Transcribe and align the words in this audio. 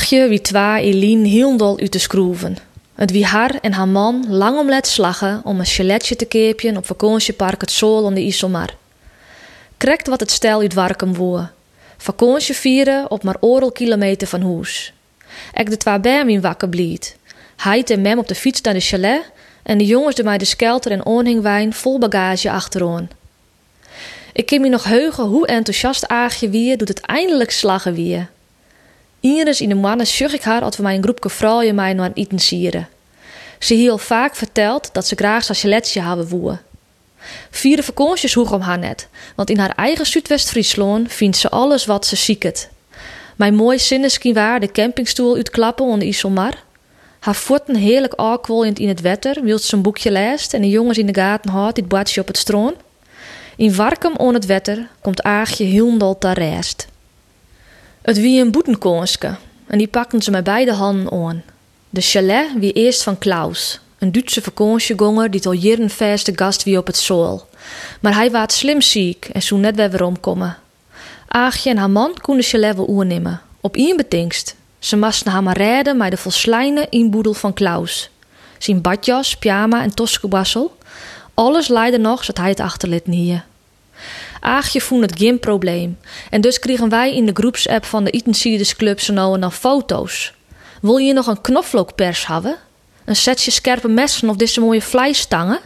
Aagje 0.00 0.28
wie 0.28 0.40
twa 0.40 0.78
Eline 0.78 1.28
hielendal 1.28 1.78
uit 1.78 1.90
te 1.90 1.98
schroeven. 1.98 2.56
Het 2.94 3.10
wie 3.10 3.24
haar 3.24 3.58
en 3.60 3.72
haar 3.72 3.88
man 3.88 4.24
lang 4.28 4.58
om 4.58 4.68
let 4.68 4.86
slagen 4.86 5.40
om 5.44 5.58
een 5.58 5.66
chaletje 5.66 6.16
te 6.16 6.24
keepjen 6.24 6.76
op 6.76 6.86
vakantiepark 6.86 7.60
het 7.60 7.70
Zool 7.70 8.06
aan 8.06 8.14
de 8.14 8.20
Iselmar. 8.20 8.74
Krekt 9.76 10.08
wat 10.08 10.20
het 10.20 10.30
stel 10.30 10.60
uit 10.60 10.74
Warkum 10.74 11.14
woe. 11.14 11.48
Vakantie 11.96 12.54
vieren 12.54 13.10
op 13.10 13.22
maar 13.22 13.36
oral 13.40 13.72
kilometer 13.72 14.28
van 14.28 14.42
huis. 14.42 14.92
Ek 15.52 15.70
de 15.70 15.76
twa 15.76 15.98
bij 15.98 16.40
wakker 16.40 16.68
bliet. 16.68 17.16
Hij 17.56 17.84
en 17.84 18.00
mem 18.00 18.18
op 18.18 18.28
de 18.28 18.34
fiets 18.34 18.60
naar 18.60 18.74
de 18.74 18.80
chalet 18.80 19.30
en 19.62 19.78
de 19.78 19.86
jongens 19.86 20.14
de 20.14 20.24
mij 20.24 20.38
de 20.38 20.44
skelter 20.44 20.90
en 20.92 21.04
onhingwijn 21.04 21.72
vol 21.72 21.98
bagage 21.98 22.50
achteroon. 22.50 23.08
Ik 24.32 24.46
kan 24.46 24.60
me 24.60 24.68
nog 24.68 24.84
heugen 24.84 25.24
hoe 25.24 25.46
enthousiast 25.46 26.08
Aagje 26.08 26.48
wie 26.48 26.76
doet 26.76 26.88
het 26.88 27.00
eindelijk 27.00 27.50
slagen 27.50 27.94
wie. 27.94 28.26
Iris 29.20 29.60
in 29.60 29.68
de 29.68 29.74
mannen 29.74 30.06
zag 30.06 30.32
ik 30.32 30.42
haar 30.42 30.62
als 30.62 30.76
we 30.76 30.82
mij 30.82 30.94
een 30.94 31.02
groepje 31.02 31.30
vrouwen 31.30 31.74
mij 31.74 31.92
naar 31.92 32.10
eten 32.14 32.38
sieren. 32.38 32.88
Ze 33.58 33.74
heel 33.74 33.98
vaak 33.98 34.34
verteld 34.34 34.88
dat 34.92 35.06
ze 35.06 35.14
graag 35.14 35.44
zijn 35.44 35.58
chaletje 35.58 36.00
hebben 36.00 36.28
woe. 36.28 36.58
Vierde 37.50 37.82
vakanties 37.82 38.34
hoeg 38.34 38.52
om 38.52 38.60
haar 38.60 38.78
net, 38.78 39.08
want 39.34 39.50
in 39.50 39.58
haar 39.58 39.74
eigen 39.76 40.06
Zuidwest-Friesland 40.06 41.12
vindt 41.12 41.36
ze 41.36 41.48
alles 41.50 41.86
wat 41.86 42.06
ze 42.06 42.16
zieket. 42.16 42.68
Mijn 43.36 43.54
mooi 43.54 43.78
zinneskin 43.78 44.34
waar 44.34 44.60
de 44.60 44.72
campingstoel 44.72 45.36
uitklappen 45.36 45.84
onder 45.84 46.08
Iselmar. 46.08 46.54
Haar 47.18 47.34
voeten 47.34 47.76
heerlijk 47.76 48.14
aankwolend 48.14 48.78
in 48.78 48.88
het 48.88 49.00
wetter, 49.00 49.42
wilt 49.42 49.62
ze 49.62 49.76
een 49.76 49.82
boekje 49.82 50.10
leest 50.10 50.54
en 50.54 50.60
de 50.60 50.68
jongens 50.68 50.98
in 50.98 51.06
de 51.06 51.14
gaten 51.14 51.50
houdt 51.50 51.74
dit 51.74 51.88
badje 51.88 52.20
op 52.20 52.26
het 52.26 52.36
stroon. 52.36 52.74
In 53.56 53.74
Warkum 53.74 54.16
on 54.16 54.34
het 54.34 54.46
wetter 54.46 54.88
komt 55.00 55.22
Aagje 55.22 55.64
Hilndal 55.64 56.18
te 56.18 56.32
rest. 56.32 56.86
Het 58.02 58.20
wie 58.20 58.40
een 58.40 58.50
boetenkonske 58.50 59.36
en 59.66 59.78
die 59.78 59.88
pakten 59.88 60.22
ze 60.22 60.30
met 60.30 60.44
beide 60.44 60.72
handen 60.72 61.12
aan. 61.12 61.42
De 61.90 62.00
chalet 62.00 62.46
wie 62.58 62.72
eerst 62.72 63.02
van 63.02 63.18
Klaus, 63.18 63.80
een 63.98 64.12
Duitse 64.12 64.42
vakantiegonger 64.42 65.30
die 65.30 65.46
al 65.46 65.52
jaren 65.52 65.90
verste 65.90 66.32
gast 66.34 66.62
wie 66.62 66.78
op 66.78 66.86
het 66.86 66.96
zool. 66.96 67.48
Maar 68.00 68.14
hij 68.14 68.30
waard 68.30 68.52
slim 68.52 68.80
ziek 68.80 69.24
en 69.32 69.42
zo 69.42 69.56
net 69.56 69.76
weer 69.76 70.04
omkomen. 70.04 70.56
Aagje 71.28 71.70
en 71.70 71.76
haar 71.76 71.90
man 71.90 72.14
konden 72.20 72.42
de 72.42 72.48
chalet 72.48 72.76
wel 72.76 72.88
oernemen, 72.88 73.40
op 73.60 73.76
één 73.76 73.96
betingst. 73.96 74.56
Ze 74.78 74.96
moesten 74.96 75.32
haar 75.32 75.42
maar 75.42 75.56
redden 75.56 75.96
met 75.96 76.10
de 76.10 76.16
volslijne 76.16 76.86
inboedel 76.90 77.34
van 77.34 77.52
Klaus. 77.52 78.10
Zijn 78.58 78.80
badjas, 78.80 79.36
pyjama 79.36 79.82
en 79.82 79.94
toskebassel. 79.94 80.76
Alles 81.34 81.68
leidde 81.68 81.98
nog 81.98 82.24
zodat 82.24 82.38
hij 82.38 82.48
het 82.48 82.60
achterliet 82.60 83.06
hier. 83.06 83.44
Aagje 84.40 84.80
vond 84.80 85.02
het 85.02 85.18
geen 85.18 85.38
probleem. 85.38 85.98
En 86.30 86.40
dus 86.40 86.58
kregen 86.58 86.88
wij 86.88 87.14
in 87.14 87.26
de 87.26 87.32
groepsapp 87.34 87.84
van 87.84 88.04
de 88.04 88.10
Eaton 88.10 88.64
Club 88.76 89.00
zo 89.00 89.12
nou 89.12 89.34
en 89.34 89.40
dan 89.40 89.52
foto's. 89.52 90.34
Wil 90.80 90.96
je 90.96 91.12
nog 91.12 91.26
een 91.26 91.40
knoflookpers 91.40 92.26
hebben? 92.26 92.56
Een 93.04 93.16
setje 93.16 93.50
scherpe 93.50 93.88
messen 93.88 94.28
of 94.28 94.36
deze 94.36 94.60
mooie 94.60 94.82
vleistangen? 94.82 95.60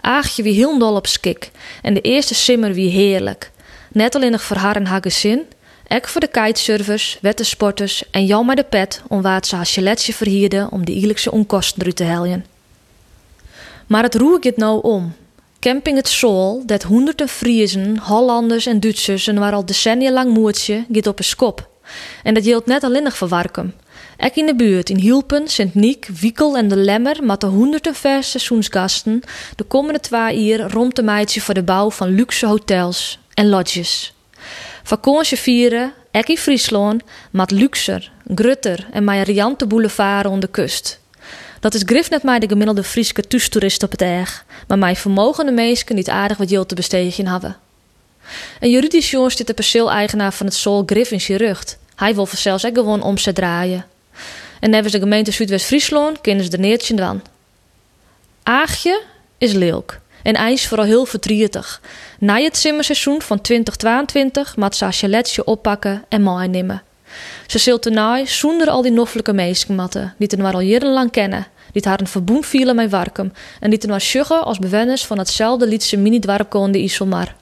Aagje 0.00 0.42
wie 0.42 0.54
heel 0.54 0.78
dol 0.78 0.94
op 0.94 1.06
skik. 1.06 1.50
En 1.82 1.94
de 1.94 2.00
eerste 2.00 2.34
simmer 2.34 2.72
wie 2.72 2.90
heerlijk. 2.90 3.50
Net 3.92 4.14
alleen 4.14 4.30
nog 4.30 4.42
voor 4.42 4.56
haar 4.56 4.76
en 4.76 4.86
haar 4.86 5.02
gezin. 5.02 5.46
Ek 5.86 6.08
voor 6.08 6.20
de 6.20 6.26
kitesurfers, 6.26 7.18
wettersporters 7.20 8.10
en 8.10 8.26
Jan 8.26 8.46
met 8.46 8.56
de 8.56 8.64
pet 8.64 9.02
om 9.08 9.22
waar 9.22 9.44
ze 9.44 9.56
haar 9.56 9.66
chaletje 9.66 10.12
verhierden 10.12 10.70
om 10.70 10.84
de 10.84 10.92
eerlijkse 10.92 11.30
onkosten 11.30 11.94
te 11.94 12.04
heljen. 12.04 12.44
Maar 13.86 14.02
het 14.02 14.14
roer 14.14 14.38
het 14.40 14.56
nou 14.56 14.82
om. 14.82 15.14
Camping 15.60 15.96
het 15.96 16.08
Zool, 16.08 16.62
dat 16.66 16.82
honderden 16.82 17.28
Friesen, 17.28 17.98
Hollanders 17.98 18.66
en 18.66 18.80
Duitsers 18.80 19.26
en 19.26 19.38
waar 19.38 19.52
al 19.52 19.64
decennia 19.64 20.12
lang 20.12 20.32
moertje, 20.32 20.84
gaat 20.92 21.06
op 21.06 21.18
een 21.18 21.24
skop. 21.24 21.68
En 22.22 22.34
dat 22.34 22.44
geldt 22.44 22.66
net 22.66 22.84
alleen 22.84 23.02
nog 23.02 23.16
voor 23.16 23.28
Warkum. 23.28 23.74
Ek 24.16 24.36
in 24.36 24.46
de 24.46 24.56
buurt, 24.56 24.90
in 24.90 24.96
Hielpen, 24.96 25.48
Sint-Niek, 25.48 26.08
Wiekel 26.20 26.56
en 26.56 26.68
de 26.68 26.76
Lemmer, 26.76 27.24
met 27.24 27.40
de 27.40 27.46
honderden 27.46 27.94
verse 27.94 28.30
seizoensgasten 28.30 29.22
de 29.56 29.64
komende 29.64 30.00
twee 30.00 30.44
jaar 30.44 30.70
rond 30.70 30.96
de 30.96 31.02
meidje 31.02 31.40
voor 31.40 31.54
de 31.54 31.62
bouw 31.62 31.90
van 31.90 32.08
luxe 32.08 32.46
hotels 32.46 33.18
en 33.34 33.48
lodges. 33.48 34.14
Vakantie 34.82 35.38
vieren, 35.38 35.92
ek 36.10 36.28
in 36.28 36.38
Friesland, 36.38 37.02
met 37.30 37.50
luxer, 37.50 38.12
grutter 38.34 38.86
en 38.92 39.04
mijn 39.04 39.22
riante 39.22 39.66
boulevard 39.66 40.26
onder 40.26 40.40
de 40.40 40.48
kust. 40.48 40.99
Dat 41.60 41.74
is 41.74 41.82
grif 41.86 42.10
net 42.10 42.22
mij 42.22 42.38
de 42.38 42.48
gemiddelde 42.48 42.82
Frieske 42.82 43.22
toestoerist 43.22 43.82
op 43.82 43.90
het 43.90 44.02
erg, 44.02 44.44
maar 44.66 44.78
mijn 44.78 44.96
vermogende 44.96 45.52
meesken 45.52 45.94
niet 45.94 46.08
aardig 46.08 46.36
wat 46.36 46.48
geld 46.48 46.68
te 46.68 46.74
besteden 46.74 47.26
hebben. 47.26 47.56
Een 48.60 48.70
juridisch 48.70 49.10
jongen 49.10 49.30
zit 49.30 49.46
de 49.46 49.54
perceel-eigenaar 49.54 50.32
van 50.32 50.46
het 50.46 50.54
Sol 50.54 50.82
grif 50.86 51.10
in 51.10 51.20
zijn 51.20 51.38
rug. 51.38 51.76
Hij 51.94 52.14
wil 52.14 52.26
zelfs 52.26 52.66
ook 52.66 52.74
gewoon 52.74 53.02
om 53.02 53.18
ze 53.18 53.32
draaien. 53.32 53.86
En 54.60 54.70
nevens 54.70 54.92
de 54.92 54.98
gemeente 54.98 55.30
Zuidwest-Friesland 55.30 56.20
kennen 56.20 56.44
ze 56.44 56.50
de 56.50 56.58
neertje 56.58 56.94
dan. 56.94 57.22
Aagje 58.42 59.02
is 59.38 59.52
leuk 59.52 60.00
en 60.22 60.34
ijs 60.34 60.68
vooral 60.68 60.86
heel 60.86 61.04
verdrietig. 61.04 61.80
Na 62.18 62.36
het 62.36 62.56
simmerseizoen 62.56 63.22
van 63.22 63.40
2022 63.40 64.56
moet 64.56 64.76
ze 64.76 64.84
haar 64.84 65.44
oppakken 65.44 66.04
en 66.08 66.22
mooi 66.22 66.48
nemen. 66.48 66.82
Ze 67.46 67.58
zult 67.58 67.86
ernaai 67.86 68.26
zonder 68.26 68.68
al 68.68 68.82
die 68.82 68.92
noffelijke 68.92 69.32
meeskenmatten, 69.32 70.14
die 70.18 70.28
ten 70.28 70.40
maar 70.40 70.54
al 70.54 70.60
jarenlang 70.60 71.10
kennen, 71.10 71.46
die 71.72 71.82
haar 71.84 72.00
een 72.00 72.06
verboen 72.06 72.44
vielen 72.44 72.76
met 72.76 72.90
Warkum 72.90 73.32
en 73.60 73.70
die 73.70 73.78
ten 73.78 73.90
maar 73.90 74.00
sjuggen 74.00 74.44
als 74.44 74.58
bewenners 74.58 75.06
van 75.06 75.18
hetzelfde 75.18 75.66
liedse 75.66 75.96
mini-dwarpkoonde 75.96 76.78
Iselmar. 76.78 77.34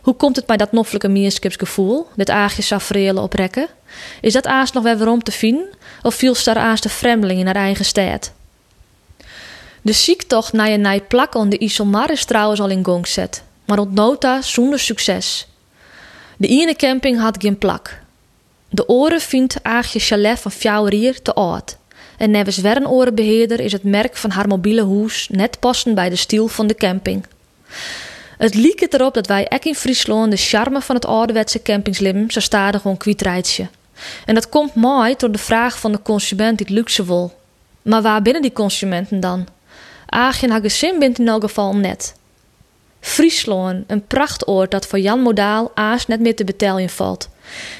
Hoe 0.00 0.14
komt 0.14 0.36
het 0.36 0.46
bij 0.46 0.56
dat 0.56 0.72
noffelijke 0.72 1.08
meerskipsgevoel, 1.08 2.06
dit 2.16 2.30
aagje 2.30 2.62
safreelen 2.62 3.22
oprekken? 3.22 3.68
Is 4.20 4.32
dat 4.32 4.46
aas 4.46 4.72
nog 4.72 4.82
weer 4.82 4.98
waarom 4.98 5.22
te 5.22 5.32
vinden, 5.32 5.68
of 6.02 6.14
viel 6.14 6.34
daar 6.44 6.58
aas 6.58 6.80
de 6.80 6.88
vreemdeling 6.88 7.40
in 7.40 7.46
haar 7.46 7.54
eigen 7.54 7.84
stad? 7.84 8.32
De 9.82 9.92
ziektocht 9.92 10.52
naar 10.52 10.70
je 10.70 10.76
nij 10.76 11.00
plak 11.00 11.34
on 11.34 11.48
de 11.48 11.58
Iselmar 11.58 12.10
is 12.10 12.24
trouwens 12.24 12.60
al 12.60 12.68
in 12.68 12.84
gang 12.84 13.06
gezet, 13.06 13.42
maar 13.64 13.78
ontnota 13.78 14.42
zonder 14.42 14.78
succes. 14.78 15.46
De 16.36 16.48
ene 16.48 16.74
camping 16.74 17.20
had 17.20 17.36
geen 17.40 17.58
plak, 17.58 18.00
de 18.70 18.88
oren 18.88 19.20
vindt 19.20 19.56
Aagje 19.62 19.98
Chalet 19.98 20.38
van 20.38 20.50
Fjouwerier 20.50 21.22
te 21.22 21.34
oud. 21.34 21.76
En 22.16 22.30
nevens 22.30 22.56
Wernorenbeheerder 22.56 23.60
is 23.60 23.72
het 23.72 23.84
merk 23.84 24.16
van 24.16 24.30
haar 24.30 24.48
mobiele 24.48 24.82
hoes 24.82 25.28
net 25.30 25.60
passend 25.60 25.94
bij 25.94 26.08
de 26.08 26.16
stiel 26.16 26.48
van 26.48 26.66
de 26.66 26.74
camping. 26.74 27.24
Het 28.38 28.54
liek 28.54 28.80
het 28.80 28.94
erop 28.94 29.14
dat 29.14 29.26
wij 29.26 29.46
ek 29.48 29.64
in 29.64 29.74
Friesland 29.74 30.30
de 30.30 30.36
charme 30.36 30.80
van 30.80 30.94
het 30.94 31.06
ouderwetse 31.06 31.62
campingslim 31.62 32.30
zo 32.30 32.40
stadig 32.40 32.80
gewoon. 32.80 32.98
En 34.24 34.34
dat 34.34 34.48
komt 34.48 34.74
mooi 34.74 35.14
door 35.16 35.32
de 35.32 35.38
vraag 35.38 35.78
van 35.78 35.92
de 35.92 36.02
consument 36.02 36.58
die 36.58 36.66
het 36.66 36.76
luxe 36.76 37.04
wil. 37.04 37.38
Maar 37.82 38.02
waar 38.02 38.22
binnen 38.22 38.42
die 38.42 38.52
consumenten 38.52 39.20
dan? 39.20 39.46
Aagje 40.06 40.46
en 40.46 40.52
haar 40.52 40.60
gezin 40.60 40.98
bent 40.98 41.18
in 41.18 41.28
elk 41.28 41.42
geval 41.42 41.76
net. 41.76 42.14
Friesland, 43.00 43.84
een 43.86 44.06
prachtoord 44.06 44.70
dat 44.70 44.86
voor 44.86 44.98
Jan 44.98 45.20
Modaal 45.20 45.70
aas 45.74 46.06
net 46.06 46.20
meer 46.20 46.36
te 46.36 46.44
betalen 46.44 46.88
valt. 46.88 47.28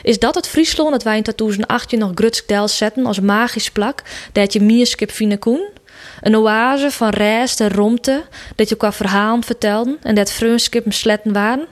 Is 0.03 0.19
dat 0.19 0.35
het 0.35 0.49
Friesland 0.49 0.91
dat 0.91 1.03
wij 1.03 1.17
in 1.17 1.23
2018 1.23 1.99
nog 1.99 2.11
Grutskdel 2.15 2.69
zetten 2.69 3.07
als 3.07 3.21
magisch 3.21 3.71
plak 3.71 4.03
dat 4.33 4.53
je 4.53 4.61
mierskip 4.61 5.11
fine 5.11 5.39
koen? 5.39 5.69
Een 6.21 6.37
oase 6.37 6.91
van 6.91 7.09
rijst 7.09 7.61
en 7.61 7.71
romte 7.71 8.25
dat 8.57 8.69
je 8.69 8.77
qua 8.77 8.93
verhalen 8.93 9.45
vertelden 9.45 9.99
en 10.03 10.15
dat 10.15 10.33
vreunskippen 10.33 10.93
sletten 10.93 11.33
waren? 11.33 11.67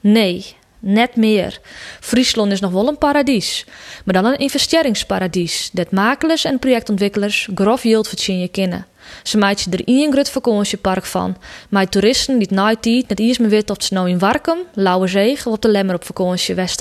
Nee, 0.00 0.56
net 0.78 1.16
meer. 1.16 1.60
Friesland 2.00 2.52
is 2.52 2.60
nog 2.60 2.72
wel 2.72 2.88
een 2.88 2.98
paradies, 2.98 3.64
maar 4.04 4.14
dan 4.14 4.24
een 4.24 4.38
investeringsparadies 4.38 5.70
dat 5.72 5.90
makelaars 5.90 6.44
en 6.44 6.58
projectontwikkelaars 6.58 7.48
grof 7.54 7.82
yield 7.82 8.08
verdienen 8.08 8.50
kennen. 8.50 8.86
Ze 9.22 9.38
maakt 9.38 9.66
er 9.70 9.84
één 9.84 10.12
groot 10.12 10.30
vakantiepark 10.30 11.04
van, 11.04 11.36
met 11.68 11.90
toeristen 11.90 12.38
die 12.38 12.48
het 12.48 12.56
nooit 12.56 13.08
net 13.08 13.18
eerst 13.20 13.40
meer 13.40 13.48
weten 13.48 13.76
of 13.76 13.84
ze 13.84 13.94
nou 13.94 14.08
in 14.08 14.18
Warkum, 14.18 14.58
Lauwerzee 14.74 15.32
of 15.32 15.46
op 15.46 15.62
de 15.62 15.68
Lemmer 15.68 15.94
op 15.94 16.04
vakantie 16.04 16.54
west 16.54 16.80